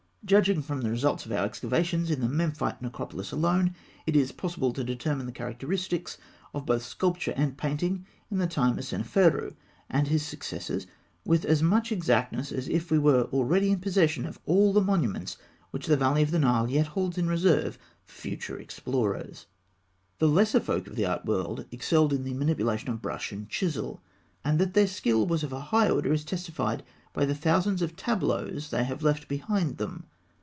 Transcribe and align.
Judging 0.23 0.61
from 0.61 0.81
the 0.81 0.89
results 0.89 1.25
of 1.25 1.31
our 1.31 1.43
excavations 1.43 2.09
in 2.11 2.21
the 2.21 2.29
Memphite 2.29 2.79
necropolis 2.81 3.31
alone, 3.33 3.75
it 4.05 4.15
is 4.15 4.31
possible 4.31 4.71
to 4.71 4.83
determine 4.83 5.25
the 5.25 5.31
characteristics 5.31 6.17
of 6.53 6.65
both 6.65 6.83
sculpture 6.83 7.33
and 7.35 7.57
painting 7.57 8.05
in 8.29 8.37
the 8.37 8.45
time 8.47 8.77
of 8.77 8.85
Seneferû 8.85 9.55
and 9.89 10.07
his 10.07 10.23
successors 10.23 10.85
with 11.25 11.43
as 11.43 11.61
much 11.63 11.91
exactness 11.91 12.51
as 12.51 12.69
if 12.69 12.91
we 12.91 12.99
were 12.99 13.23
already 13.33 13.71
in 13.71 13.79
possession 13.79 14.25
of 14.27 14.39
all 14.45 14.71
the 14.71 14.79
monuments 14.79 15.37
which 15.71 15.87
the 15.87 15.97
valley 15.97 16.21
of 16.21 16.29
the 16.31 16.39
Nile 16.39 16.69
yet 16.69 16.87
holds 16.87 17.17
in 17.17 17.27
reserve 17.27 17.77
for 18.05 18.13
future 18.13 18.57
explorers. 18.59 19.47
[Illustration: 19.47 19.47
Fig. 19.57 19.75
184. 19.83 19.83
Panel 19.83 19.83
from 19.83 19.95
tomb 20.05 20.05
of 20.05 20.07
Hesi.] 20.07 20.19
The 20.19 20.33
lesser 20.37 20.59
folk 20.59 20.87
of 20.87 20.95
the 20.95 21.05
art 21.07 21.25
world 21.25 21.65
excelled 21.73 22.13
in 22.13 22.23
the 22.23 22.33
manipulation 22.35 22.89
of 22.91 23.01
brush 23.01 23.31
and 23.33 23.49
chisel, 23.49 24.01
and 24.45 24.59
that 24.59 24.75
their 24.75 24.87
skill 24.87 25.25
was 25.25 25.43
of 25.43 25.51
a 25.51 25.71
high 25.71 25.89
order 25.89 26.13
is 26.13 26.23
testified 26.23 26.83
by 27.13 27.25
the 27.25 27.35
thousands 27.35 27.81
of 27.81 27.97
tableaux 27.97 28.51
they 28.69 28.85
have 28.85 29.03
left 29.03 29.27
behind 29.27 29.77
them. 29.77 30.05